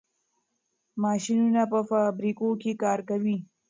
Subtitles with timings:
[1.03, 3.37] ماشینونه په فابریکو کې کار کوي.